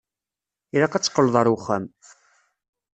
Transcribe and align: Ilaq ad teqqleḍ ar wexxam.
Ilaq 0.75 0.93
ad 0.93 1.03
teqqleḍ 1.03 1.35
ar 1.41 1.47
wexxam. 1.53 1.83